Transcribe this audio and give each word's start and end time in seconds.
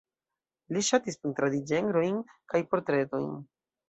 Li 0.77 0.81
ŝatis 0.85 1.19
pentradi 1.25 1.59
ĝenrojn 1.71 2.17
kaj 2.55 2.63
portretojn. 2.73 3.29